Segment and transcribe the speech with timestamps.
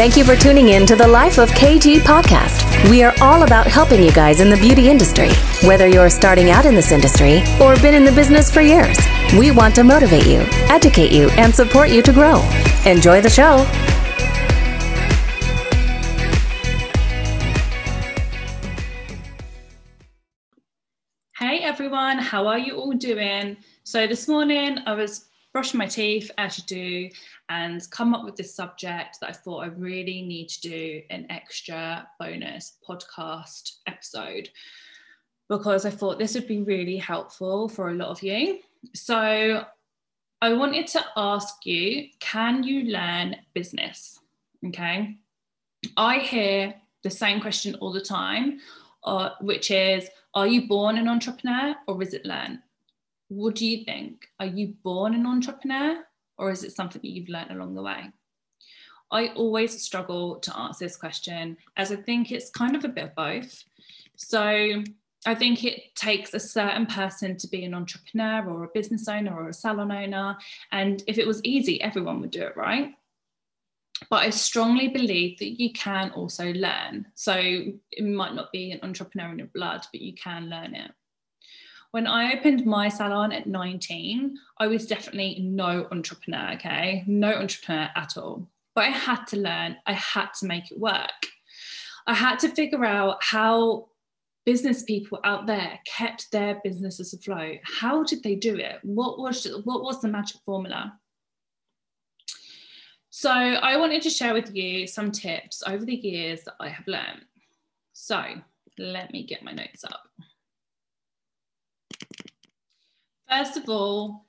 [0.00, 2.88] Thank you for tuning in to the Life of KG podcast.
[2.88, 5.28] We are all about helping you guys in the beauty industry,
[5.62, 8.98] whether you're starting out in this industry or been in the business for years.
[9.38, 12.36] We want to motivate you, educate you, and support you to grow.
[12.86, 13.66] Enjoy the show.
[21.36, 23.56] Hey everyone, how are you all doing?
[23.82, 27.10] So this morning I was brushing my teeth as you do
[27.48, 31.26] and come up with this subject that I thought I really need to do an
[31.30, 34.48] extra bonus podcast episode
[35.48, 38.60] because I thought this would be really helpful for a lot of you.
[38.94, 39.64] So
[40.42, 44.20] I wanted to ask you can you learn business?
[44.64, 45.16] Okay.
[45.96, 48.60] I hear the same question all the time,
[49.04, 52.60] uh, which is Are you born an entrepreneur or is it learned?
[53.30, 54.26] What do you think?
[54.40, 56.02] Are you born an entrepreneur
[56.36, 58.10] or is it something that you've learned along the way?
[59.12, 63.04] I always struggle to answer this question as I think it's kind of a bit
[63.04, 63.62] of both.
[64.16, 64.82] So
[65.26, 69.32] I think it takes a certain person to be an entrepreneur or a business owner
[69.32, 70.36] or a salon owner.
[70.72, 72.94] And if it was easy, everyone would do it, right?
[74.08, 77.06] But I strongly believe that you can also learn.
[77.14, 80.90] So it might not be an entrepreneur in your blood, but you can learn it.
[81.92, 87.02] When I opened my salon at 19, I was definitely no entrepreneur, okay?
[87.06, 88.48] No entrepreneur at all.
[88.74, 91.26] But I had to learn, I had to make it work.
[92.06, 93.88] I had to figure out how
[94.46, 97.58] business people out there kept their businesses afloat.
[97.64, 98.78] How did they do it?
[98.82, 100.98] What was what was the magic formula?
[103.10, 106.86] So I wanted to share with you some tips over the years that I have
[106.86, 107.24] learned.
[107.92, 108.22] So
[108.78, 110.02] let me get my notes up.
[113.30, 114.24] First of all,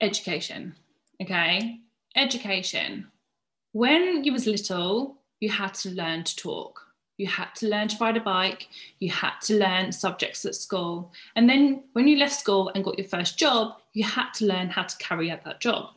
[0.00, 0.74] education.
[1.20, 1.80] Okay,
[2.16, 3.08] education.
[3.72, 6.80] When you was little, you had to learn to talk.
[7.18, 8.68] You had to learn to ride a bike.
[8.98, 11.12] You had to learn subjects at school.
[11.36, 14.70] And then when you left school and got your first job, you had to learn
[14.70, 15.90] how to carry out that job.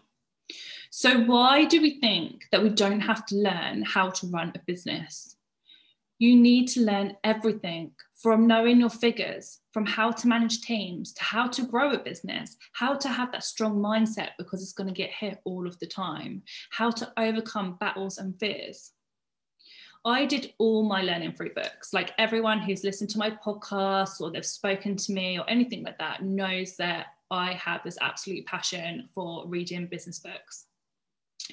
[0.90, 4.60] So, why do we think that we don't have to learn how to run a
[4.60, 5.33] business?
[6.24, 11.22] You need to learn everything from knowing your figures, from how to manage teams, to
[11.22, 14.94] how to grow a business, how to have that strong mindset because it's going to
[14.94, 16.42] get hit all of the time,
[16.72, 18.94] how to overcome battles and fears.
[20.06, 21.92] I did all my learning through books.
[21.92, 25.98] Like everyone who's listened to my podcast or they've spoken to me or anything like
[25.98, 30.68] that knows that I have this absolute passion for reading business books.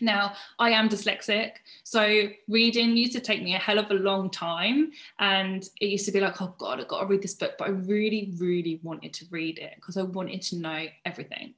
[0.01, 1.53] Now, I am dyslexic,
[1.85, 4.93] so reading used to take me a hell of a long time.
[5.19, 7.53] And it used to be like, oh God, I've got to read this book.
[7.59, 11.55] But I really, really wanted to read it because I wanted to know everything.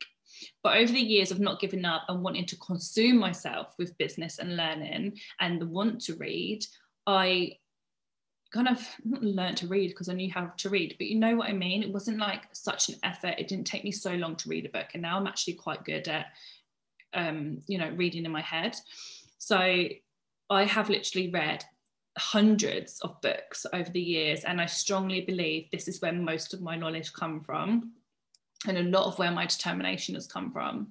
[0.62, 4.38] But over the years of not giving up and wanting to consume myself with business
[4.38, 6.64] and learning and the want to read,
[7.06, 7.58] I
[8.52, 11.48] kind of learned to read because I knew how to read, but you know what
[11.48, 11.82] I mean?
[11.82, 13.36] It wasn't like such an effort.
[13.38, 14.88] It didn't take me so long to read a book.
[14.92, 16.26] And now I'm actually quite good at
[17.14, 18.76] um, you know, reading in my head.
[19.38, 19.88] So
[20.50, 21.64] I have literally read
[22.18, 26.60] hundreds of books over the years, and I strongly believe this is where most of
[26.60, 27.92] my knowledge come from,
[28.66, 30.88] and a lot of where my determination has come from.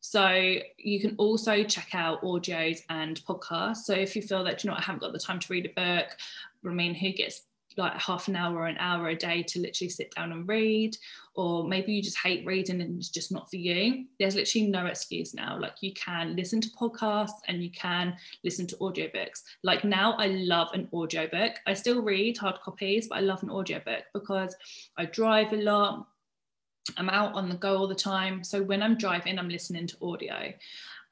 [0.00, 3.84] So you can also check out audios and podcasts.
[3.84, 5.68] So if you feel that you know I haven't got the time to read a
[5.70, 6.16] book,
[6.66, 7.42] I mean, who gets
[7.76, 10.96] like half an hour or an hour a day to literally sit down and read
[11.34, 14.04] or maybe you just hate reading and it's just not for you.
[14.18, 15.58] There's literally no excuse now.
[15.58, 19.42] Like you can listen to podcasts and you can listen to audiobooks.
[19.62, 21.54] Like now i love an audiobook.
[21.66, 24.54] I still read hard copies but i love an audiobook because
[24.96, 26.06] i drive a lot.
[26.96, 28.44] I'm out on the go all the time.
[28.44, 30.52] So when I'm driving, I'm listening to audio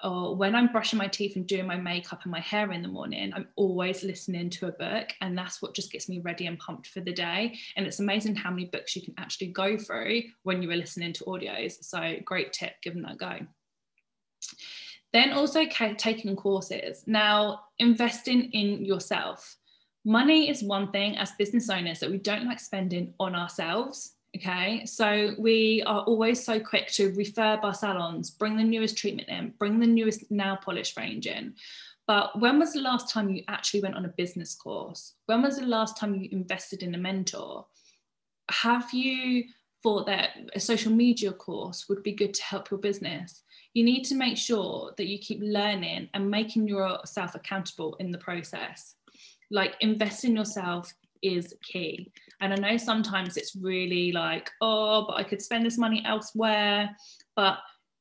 [0.03, 2.89] or when I'm brushing my teeth and doing my makeup and my hair in the
[2.89, 5.11] morning, I'm always listening to a book.
[5.21, 7.57] And that's what just gets me ready and pumped for the day.
[7.77, 11.13] And it's amazing how many books you can actually go through when you are listening
[11.15, 11.83] to audios.
[11.85, 13.39] So, great tip, them that go.
[15.13, 17.05] Then also taking courses.
[17.07, 19.57] Now, investing in yourself.
[20.05, 24.87] Money is one thing as business owners that we don't like spending on ourselves Okay,
[24.87, 29.53] so we are always so quick to refurb our salons, bring the newest treatment in,
[29.59, 31.55] bring the newest nail polish range in.
[32.07, 35.15] But when was the last time you actually went on a business course?
[35.27, 37.67] When was the last time you invested in a mentor?
[38.51, 39.45] Have you
[39.83, 43.43] thought that a social media course would be good to help your business?
[43.75, 48.19] You need to make sure that you keep learning and making yourself accountable in the
[48.19, 48.95] process.
[49.51, 50.93] Like invest in yourself,
[51.23, 52.13] is key.
[52.41, 56.97] And I know sometimes it's really like, oh, but I could spend this money elsewhere.
[57.37, 57.59] But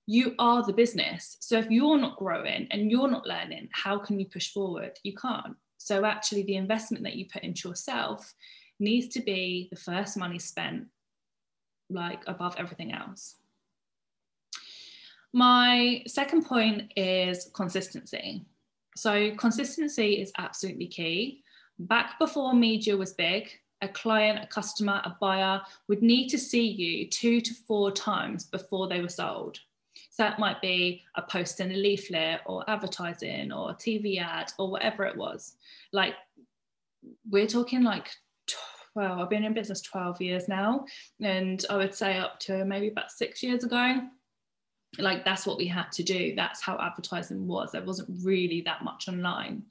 [0.07, 1.37] you are the business.
[1.39, 4.97] So if you're not growing and you're not learning, how can you push forward?
[5.03, 5.55] You can't.
[5.77, 8.33] So actually, the investment that you put into yourself
[8.79, 10.87] needs to be the first money spent,
[11.89, 13.35] like above everything else.
[15.33, 18.45] My second point is consistency.
[18.97, 21.40] So, consistency is absolutely key.
[21.87, 23.49] Back before media was big,
[23.81, 28.45] a client, a customer, a buyer would need to see you two to four times
[28.45, 29.59] before they were sold.
[30.11, 34.51] So that might be a post in a leaflet or advertising or a TV ad
[34.59, 35.55] or whatever it was.
[35.91, 36.13] Like
[37.29, 38.09] we're talking like
[38.95, 40.85] well, I've been in business 12 years now,
[41.21, 44.01] and I would say up to maybe about six years ago,
[44.97, 46.35] like that's what we had to do.
[46.35, 47.71] That's how advertising was.
[47.71, 49.63] There wasn't really that much online.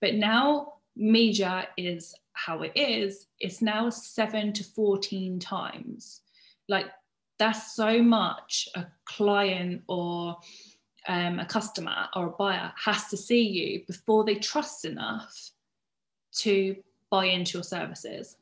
[0.00, 3.26] But now media is how it is.
[3.38, 6.22] It's now seven to 14 times.
[6.68, 6.86] Like
[7.38, 10.36] that's so much a client or
[11.08, 15.50] um, a customer or a buyer has to see you before they trust enough
[16.32, 16.76] to
[17.10, 18.36] buy into your services.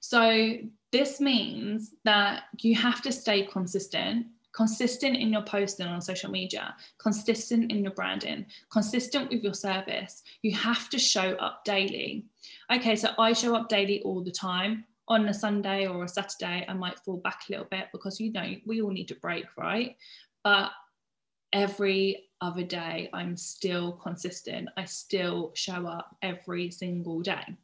[0.00, 0.56] So,
[0.92, 6.74] this means that you have to stay consistent, consistent in your posting on social media,
[6.98, 10.22] consistent in your branding, consistent with your service.
[10.42, 12.26] You have to show up daily.
[12.72, 16.64] Okay, so I show up daily all the time on a Sunday or a Saturday,
[16.68, 19.44] I might fall back a little bit because you know we all need a break,
[19.56, 19.96] right?
[20.42, 20.70] But
[21.52, 24.68] every other day, I'm still consistent.
[24.76, 27.56] I still show up every single day.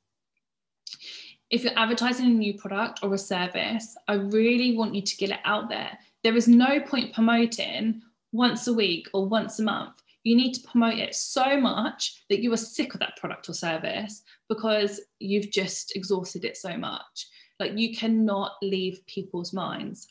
[1.50, 5.30] If you're advertising a new product or a service, I really want you to get
[5.30, 5.98] it out there.
[6.22, 8.02] There is no point promoting
[8.32, 10.02] once a week or once a month.
[10.22, 13.54] You need to promote it so much that you are sick of that product or
[13.54, 17.26] service because you've just exhausted it so much.
[17.58, 20.08] Like you cannot leave people's minds.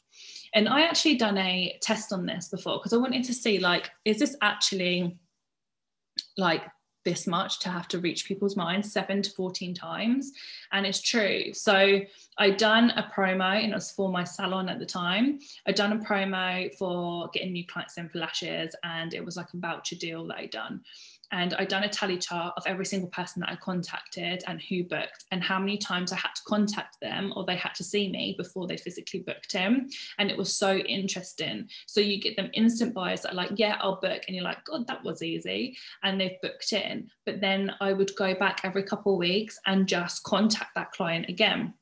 [0.54, 3.90] And I actually done a test on this before because I wanted to see like,
[4.06, 5.18] is this actually
[6.38, 6.64] like
[7.06, 10.32] this much to have to reach people's minds seven to 14 times.
[10.72, 11.54] And it's true.
[11.54, 12.02] So
[12.38, 15.40] I'd done a promo and it was for my salon at the time.
[15.66, 19.54] I'd done a promo for getting new clients in for lashes and it was like
[19.54, 20.82] a voucher deal that I'd done
[21.32, 24.84] and I'd done a tally chart of every single person that I contacted and who
[24.84, 28.10] booked and how many times I had to contact them or they had to see
[28.10, 29.90] me before they physically booked in.
[30.18, 31.70] And it was so interesting.
[31.86, 34.24] So you get them instant buyers that are like, yeah, I'll book.
[34.28, 35.78] And you're like, God, that was easy.
[36.04, 37.10] And they've booked in.
[37.26, 41.30] But then I would go back every couple of weeks and just contact that client
[41.30, 41.74] again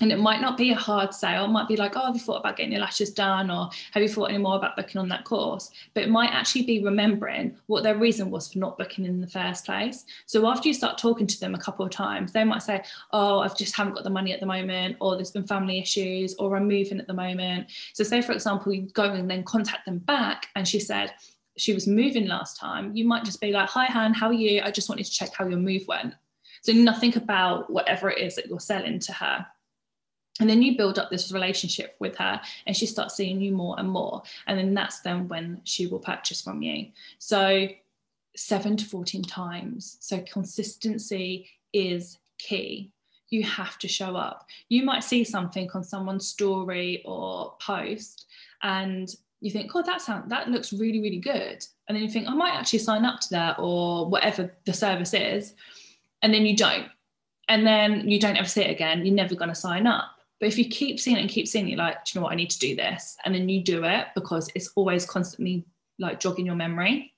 [0.00, 1.44] and it might not be a hard sale.
[1.44, 3.48] It might be like, oh, have you thought about getting your lashes done?
[3.48, 5.70] Or have you thought any more about booking on that course?
[5.94, 9.28] But it might actually be remembering what their reason was for not booking in the
[9.28, 10.04] first place.
[10.26, 12.82] So after you start talking to them a couple of times, they might say,
[13.12, 16.34] oh, I've just haven't got the money at the moment, or there's been family issues,
[16.40, 17.68] or I'm moving at the moment.
[17.92, 21.12] So say, for example, you go and then contact them back, and she said,
[21.56, 24.60] she was moving last time, you might just be like, Hi, Han, how are you?
[24.62, 26.14] I just wanted to check how your move went.
[26.62, 29.46] So nothing about whatever it is that you're selling to her
[30.40, 33.78] and then you build up this relationship with her and she starts seeing you more
[33.78, 34.22] and more.
[34.46, 36.88] And then that's then when she will purchase from you.
[37.18, 37.68] So
[38.36, 39.96] 7 to 14 times.
[40.00, 42.90] So consistency is key.
[43.30, 44.46] You have to show up.
[44.68, 48.26] You might see something on someone's story or post
[48.62, 51.64] and you think oh that sound that looks really really good.
[51.86, 55.14] And then you think i might actually sign up to that or whatever the service
[55.14, 55.54] is.
[56.22, 56.88] And then you don't.
[57.48, 59.04] And then you don't ever see it again.
[59.04, 61.68] You're never going to sign up but if you keep seeing it and keep seeing
[61.68, 63.16] it, like, do you know what, I need to do this.
[63.24, 65.64] And then you do it because it's always constantly
[65.98, 67.14] like jogging your memory.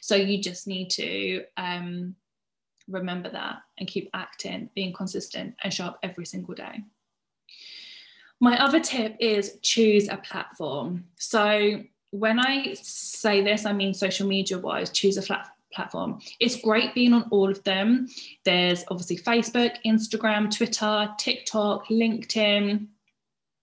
[0.00, 2.14] So you just need to um,
[2.88, 6.82] remember that and keep acting, being consistent, and show up every single day.
[8.40, 11.04] My other tip is choose a platform.
[11.16, 16.20] So when I say this, I mean social media wise, choose a flat, platform.
[16.40, 18.08] It's great being on all of them.
[18.44, 22.86] There's obviously Facebook, Instagram, Twitter, TikTok, LinkedIn.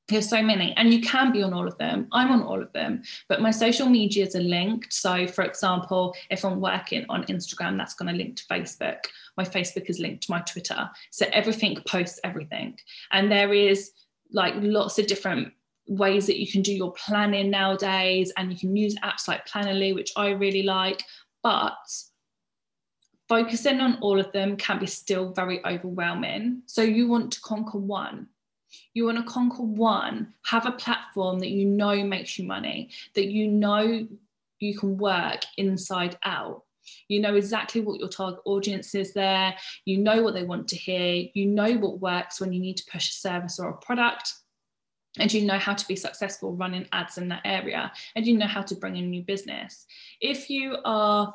[0.07, 2.07] There's so many, and you can be on all of them.
[2.11, 4.91] I'm on all of them, but my social medias are linked.
[4.91, 8.97] So, for example, if I'm working on Instagram, that's going to link to Facebook.
[9.37, 10.89] My Facebook is linked to my Twitter.
[11.11, 12.79] So, everything posts everything.
[13.11, 13.91] And there is
[14.31, 15.53] like lots of different
[15.89, 19.93] ways that you can do your planning nowadays and you can use apps like Planoly
[19.95, 21.03] which i really like
[21.43, 21.77] but
[23.27, 26.63] focusing on all of them can be still very overwhelming.
[26.65, 28.27] So you want to conquer one.
[28.93, 33.27] You want to conquer one, have a platform that you know makes you money, that
[33.27, 34.07] you know
[34.59, 36.63] you can work inside out.
[37.07, 39.55] You know exactly what your target audience is there.
[39.85, 41.27] You know what they want to hear.
[41.33, 44.33] You know what works when you need to push a service or a product.
[45.19, 48.47] And you know how to be successful running ads in that area and you know
[48.47, 49.85] how to bring in new business.
[50.21, 51.33] If you are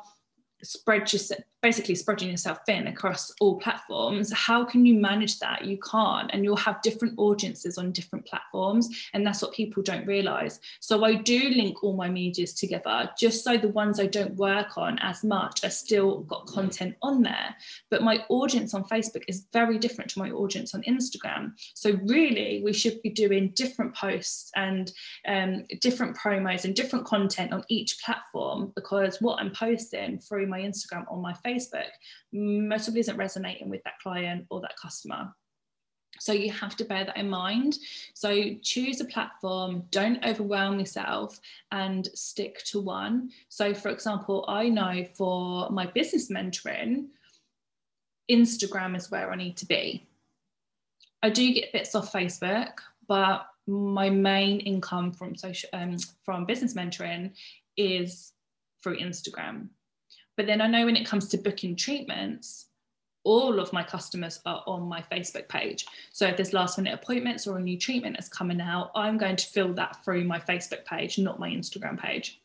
[0.63, 5.65] spread yourself basically spreading yourself thin across all platforms how can you manage that?
[5.65, 10.05] You can't and you'll have different audiences on different platforms and that's what people don't
[10.05, 10.59] realize.
[10.79, 14.77] So i do link all my medias together just so the ones i don't work
[14.77, 17.55] on as much are still got content on there.
[17.89, 21.53] But my audience on facebook is very different to my audience on instagram.
[21.73, 24.91] So really we should be doing different posts and
[25.27, 30.59] um, different promos and different content on each platform because what i'm posting through my
[30.59, 31.89] instagram on my facebook Facebook,
[32.31, 35.33] most probably isn't resonating with that client or that customer.
[36.19, 37.77] So you have to bear that in mind.
[38.13, 41.39] So choose a platform, don't overwhelm yourself
[41.71, 43.31] and stick to one.
[43.49, 47.07] So, for example, I know for my business mentoring,
[48.31, 50.07] Instagram is where I need to be.
[51.21, 52.71] I do get bits off Facebook,
[53.07, 57.31] but my main income from social um, from business mentoring
[57.77, 58.33] is
[58.81, 59.69] through Instagram.
[60.37, 62.67] But then I know when it comes to booking treatments,
[63.23, 65.85] all of my customers are on my Facebook page.
[66.11, 69.35] So if there's last minute appointments or a new treatment that's coming out, I'm going
[69.35, 72.41] to fill that through my Facebook page, not my Instagram page.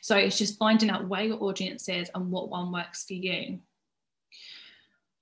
[0.00, 3.58] So it's just finding out where your audience is and what one works for you.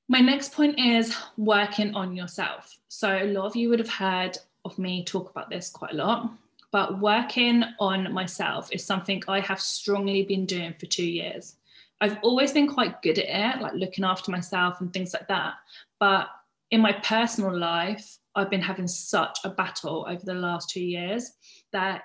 [0.09, 2.79] My next point is working on yourself.
[2.89, 5.97] So a lot of you would have heard of me talk about this quite a
[5.97, 6.31] lot
[6.75, 11.55] but working on myself is something I have strongly been doing for two years.
[12.01, 15.55] I've always been quite good at it, like looking after myself and things like that.
[16.01, 16.31] But
[16.73, 21.31] in my personal life, I've been having such a battle over the last two years
[21.73, 22.03] that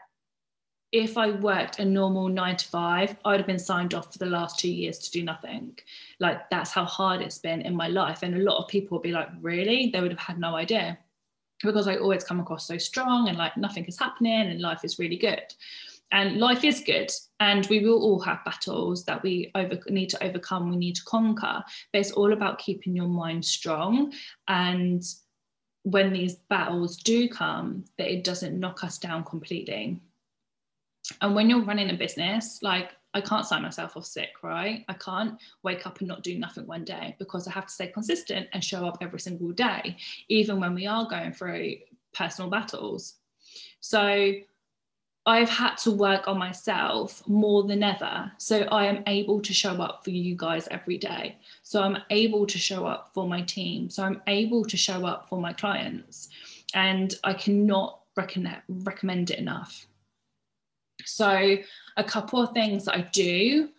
[0.91, 4.27] if I worked a normal nine to five, I'd have been signed off for the
[4.27, 5.79] last two years to do nothing.
[6.19, 8.21] Like that's how hard it's been in my life.
[8.21, 9.89] And a lot of people would be like, really?
[9.91, 10.99] They would have had no idea
[11.63, 14.99] because I always come across so strong and like nothing is happening and life is
[14.99, 15.43] really good.
[16.11, 20.23] And life is good, and we will all have battles that we over, need to
[20.23, 21.63] overcome, we need to conquer.
[21.93, 24.11] But it's all about keeping your mind strong.
[24.47, 25.03] And
[25.83, 30.01] when these battles do come, that it doesn't knock us down completely.
[31.21, 34.85] And when you're running a business, like I can't sign myself off sick, right?
[34.87, 37.87] I can't wake up and not do nothing one day because I have to stay
[37.87, 39.97] consistent and show up every single day,
[40.27, 41.75] even when we are going through
[42.13, 43.15] personal battles.
[43.79, 44.33] So
[45.25, 48.31] I've had to work on myself more than ever.
[48.37, 51.37] So I am able to show up for you guys every day.
[51.61, 53.89] So I'm able to show up for my team.
[53.89, 56.29] So I'm able to show up for my clients.
[56.73, 59.87] And I cannot recommend, it enough.
[61.05, 61.57] So,
[61.97, 63.69] a couple of things I do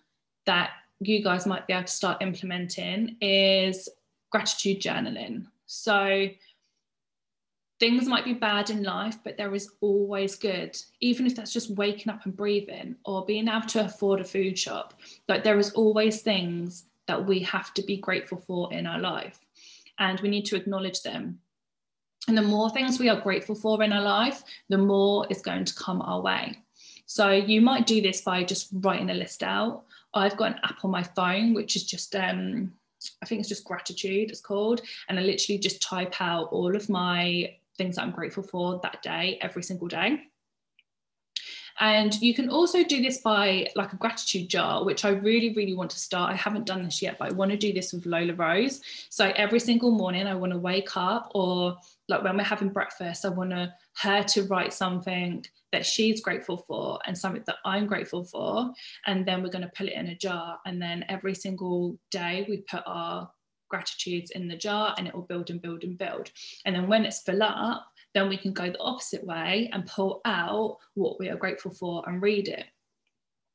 [0.46, 3.88] that you guys might be able to start implementing is
[4.30, 5.46] gratitude journaling.
[5.66, 6.28] So,
[7.78, 11.74] things might be bad in life, but there is always good, even if that's just
[11.76, 15.00] waking up and breathing or being able to afford a food shop.
[15.28, 19.40] Like, there is always things that we have to be grateful for in our life,
[19.98, 21.40] and we need to acknowledge them.
[22.28, 25.64] And the more things we are grateful for in our life, the more is going
[25.64, 26.62] to come our way.
[27.10, 29.82] So you might do this by just writing a list out.
[30.14, 32.72] I've got an app on my phone, which is just, um,
[33.20, 34.82] I think it's just gratitude, it's called.
[35.08, 39.02] And I literally just type out all of my things that I'm grateful for that
[39.02, 40.20] day, every single day.
[41.80, 45.74] And you can also do this by like a gratitude jar, which I really, really
[45.74, 46.32] want to start.
[46.32, 48.82] I haven't done this yet, but I want to do this with Lola Rose.
[49.08, 51.76] So every single morning, I want to wake up, or
[52.06, 56.58] like when we're having breakfast, I want to, her to write something that she's grateful
[56.58, 58.72] for and something that I'm grateful for.
[59.06, 60.58] And then we're going to put it in a jar.
[60.66, 63.30] And then every single day we put our
[63.68, 66.30] gratitudes in the jar and it will build and build and build.
[66.64, 70.20] And then when it's full up, then we can go the opposite way and pull
[70.24, 72.64] out what we are grateful for and read it.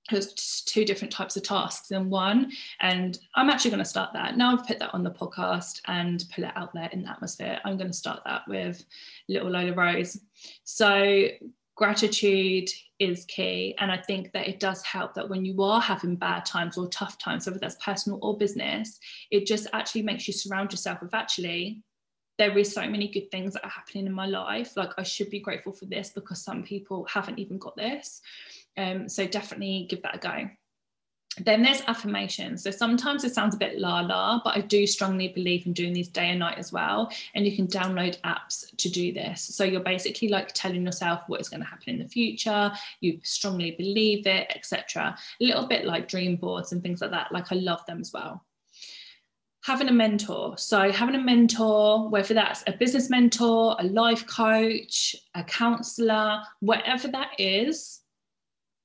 [0.10, 2.52] There's two different types of tasks in one.
[2.80, 4.38] And I'm actually going to start that.
[4.38, 7.60] Now I've put that on the podcast and put it out there in the atmosphere.
[7.66, 8.86] I'm going to start that with
[9.28, 10.20] little Lola Rose.
[10.64, 11.28] So
[11.76, 13.76] gratitude is key.
[13.80, 16.88] And I think that it does help that when you are having bad times or
[16.88, 21.14] tough times, whether that's personal or business, it just actually makes you surround yourself with
[21.14, 21.82] actually,
[22.38, 24.76] there is so many good things that are happening in my life.
[24.78, 28.22] Like I should be grateful for this because some people haven't even got this.
[28.78, 30.50] Um, so definitely give that a go.
[31.40, 32.64] Then there's affirmations.
[32.64, 35.94] So sometimes it sounds a bit la la, but I do strongly believe in doing
[35.94, 37.12] these day and night as well.
[37.34, 39.42] And you can download apps to do this.
[39.42, 42.72] So you're basically like telling yourself what is going to happen in the future.
[43.02, 45.18] You strongly believe it, etc.
[45.42, 47.32] A little bit like dream boards and things like that.
[47.32, 48.46] Like I love them as well.
[49.66, 50.56] having a mentor.
[50.58, 57.08] So, having a mentor, whether that's a business mentor, a life coach, a counselor, whatever
[57.10, 58.02] that is,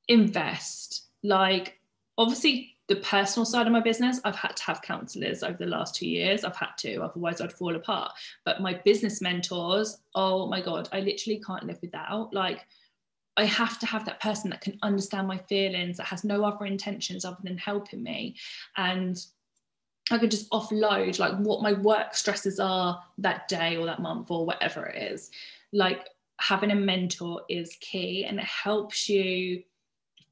[0.08, 1.04] invest.
[1.22, 1.79] Like,
[2.20, 5.94] obviously, the personal side of my business, I've had to have counselors over the last
[5.94, 6.44] two years.
[6.44, 8.12] I've had to, otherwise, I'd fall apart.
[8.44, 12.34] But my business mentors, oh my God, I literally can't live without.
[12.34, 12.66] Like,
[13.36, 16.66] I have to have that person that can understand my feelings, that has no other
[16.66, 18.36] intentions other than helping me.
[18.76, 19.16] And
[20.10, 24.30] I could just offload like what my work stresses are that day or that month
[24.30, 25.30] or whatever it is.
[25.72, 26.08] Like
[26.40, 29.62] having a mentor is key and it helps you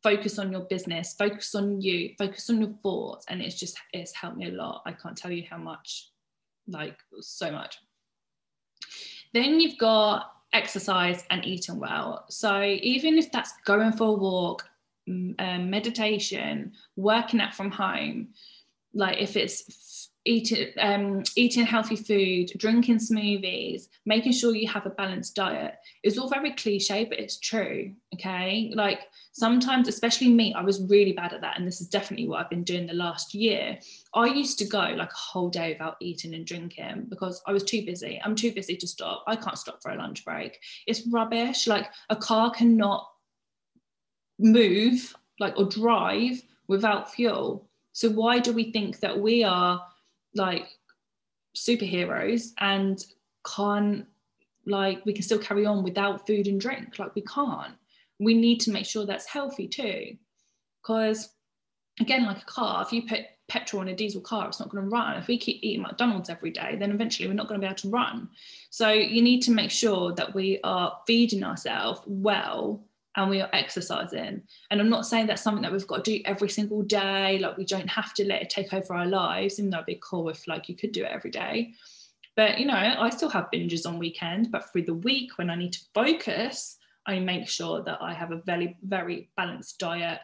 [0.09, 3.27] focus on your business, focus on you, focus on your thoughts.
[3.29, 4.83] And it's just, it's helped me a lot.
[4.87, 6.11] I can't tell you how much,
[6.67, 7.79] like so much.
[9.35, 12.25] Then you've got exercise and eating well.
[12.31, 14.69] So even if that's going for a walk,
[15.09, 18.29] um, meditation, working out from home,
[18.95, 24.91] like if it's eating um, eating healthy food, drinking smoothies, making sure you have a
[24.91, 25.77] balanced diet.
[26.03, 27.93] It's all very cliche, but it's true.
[28.15, 29.01] Okay, like
[29.33, 32.51] sometimes, especially me, I was really bad at that, and this is definitely what I've
[32.51, 33.79] been doing the last year.
[34.15, 37.65] I used to go like a whole day without eating and drinking because I was
[37.65, 38.21] too busy.
[38.25, 39.25] I'm too busy to stop.
[39.27, 40.59] I can't stop for a lunch break.
[40.87, 41.67] It's rubbish.
[41.67, 43.09] Like a car cannot
[44.39, 49.83] move like or drive without fuel so why do we think that we are
[50.39, 50.69] like
[51.57, 53.05] superheroes and
[53.55, 54.07] can't
[54.67, 56.99] like we can still carry on without food and drink?
[56.99, 57.75] Like we can't.
[58.19, 60.17] We need to make sure that's healthy too.
[60.83, 61.31] Because
[62.01, 64.85] again, like a car, if you put petrol in a diesel car, it's not going
[64.85, 65.17] to run.
[65.17, 67.77] If we keep eating McDonald's every day, then eventually we're not going to be able
[67.77, 68.29] to run.
[68.71, 72.85] So you need to make sure that we are feeding ourselves well
[73.17, 74.43] and we are exercising.
[74.71, 77.39] And I'm not saying that's something that we've got to do every single day.
[77.39, 80.29] Like we don't have to let it take over our lives, though it'd be cool
[80.29, 81.73] if like you could do it every day.
[82.37, 85.57] But you know, I still have binges on weekend, but through the week when I
[85.57, 90.21] need to focus, I make sure that I have a very, very balanced diet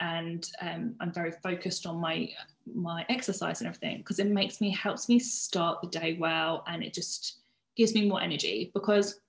[0.00, 2.28] and um, I'm very focused on my
[2.74, 6.82] my exercise and everything because it makes me helps me start the day well and
[6.82, 7.38] it just
[7.76, 9.20] gives me more energy because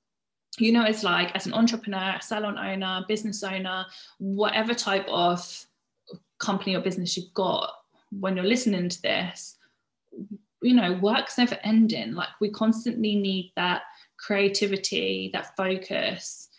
[0.66, 3.86] you know it's like as an entrepreneur salon owner business owner
[4.18, 5.66] whatever type of
[6.40, 7.72] company or business you've got
[8.12, 9.58] when you're listening to this
[10.62, 12.14] you know work's never ending.
[12.14, 13.84] Like we constantly need that
[14.18, 16.50] creativity that focus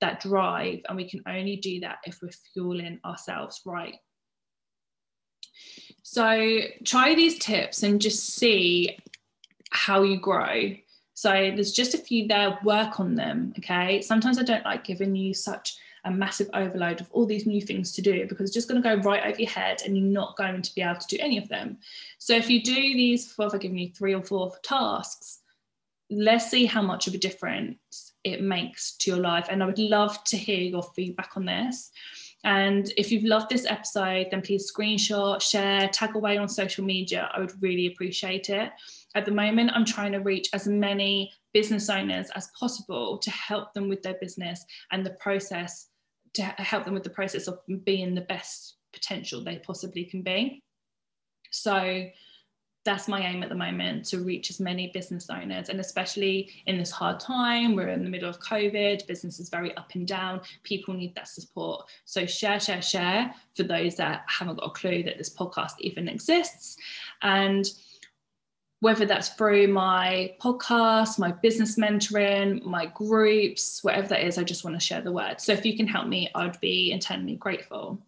[0.00, 3.96] that drive and we can only do that if we're fueling ourselves right.
[6.02, 8.98] So try these tips and just see
[9.70, 10.74] how you grow
[11.14, 13.54] so there's just a few there, work on them.
[13.58, 14.02] Okay.
[14.02, 17.92] Sometimes I don't like giving you such a massive overload of all these new things
[17.92, 20.36] to do because it's just going to go right over your head and you're not
[20.36, 21.78] going to be able to do any of them.
[22.18, 25.40] So if you do these, for if I you three or four tasks,
[26.10, 29.46] let's see how much of a difference it makes to your life.
[29.48, 31.90] And I would love to hear your feedback on this.
[32.44, 37.30] And if you've loved this episode, then please screenshot, share, tag away on social media.
[37.32, 38.70] I would really appreciate it.
[39.14, 43.72] At the moment, I'm trying to reach as many business owners as possible to help
[43.72, 45.88] them with their business and the process,
[46.34, 50.62] to help them with the process of being the best potential they possibly can be.
[51.50, 52.04] So,
[52.84, 56.78] that's my aim at the moment to reach as many business owners and especially in
[56.78, 60.40] this hard time we're in the middle of covid business is very up and down
[60.62, 65.02] people need that support so share share share for those that haven't got a clue
[65.02, 66.76] that this podcast even exists
[67.22, 67.70] and
[68.80, 74.62] whether that's through my podcast, my business mentoring, my groups, whatever that is, I just
[74.62, 75.40] want to share the word.
[75.40, 77.98] So if you can help me, I'd be eternally grateful.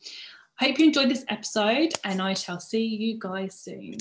[0.59, 3.97] Hope you enjoyed this episode, and I shall see you guys soon.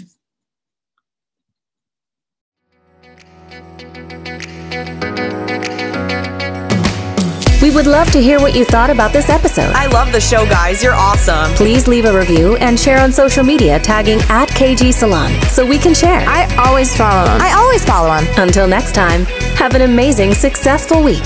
[7.62, 9.74] We would love to hear what you thought about this episode.
[9.74, 10.84] I love the show, guys.
[10.84, 11.52] You're awesome.
[11.56, 15.80] Please leave a review and share on social media tagging at KG Salon so we
[15.80, 16.20] can share.
[16.28, 17.42] I always follow them.
[17.42, 18.28] I always follow them.
[18.38, 21.24] Until next time, have an amazing, successful week.